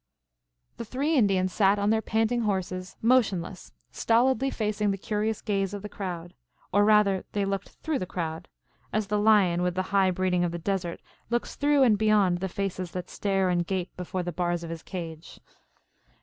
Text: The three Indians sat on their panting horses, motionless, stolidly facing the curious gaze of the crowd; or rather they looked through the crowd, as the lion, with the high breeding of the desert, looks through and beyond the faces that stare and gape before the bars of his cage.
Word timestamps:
The 0.77 0.83
three 0.83 1.13
Indians 1.13 1.53
sat 1.53 1.77
on 1.77 1.91
their 1.91 2.01
panting 2.01 2.41
horses, 2.41 2.95
motionless, 3.03 3.71
stolidly 3.91 4.49
facing 4.49 4.89
the 4.89 4.97
curious 4.97 5.43
gaze 5.43 5.75
of 5.75 5.83
the 5.83 5.89
crowd; 5.93 6.33
or 6.73 6.83
rather 6.83 7.23
they 7.33 7.45
looked 7.45 7.69
through 7.83 7.99
the 7.99 8.07
crowd, 8.07 8.47
as 8.91 9.05
the 9.05 9.19
lion, 9.19 9.61
with 9.61 9.75
the 9.75 9.93
high 9.93 10.09
breeding 10.09 10.43
of 10.43 10.51
the 10.51 10.57
desert, 10.57 11.01
looks 11.29 11.53
through 11.55 11.83
and 11.83 11.99
beyond 11.99 12.39
the 12.39 12.49
faces 12.49 12.93
that 12.93 13.11
stare 13.11 13.49
and 13.51 13.67
gape 13.67 13.95
before 13.95 14.23
the 14.23 14.31
bars 14.31 14.63
of 14.63 14.71
his 14.71 14.81
cage. 14.81 15.39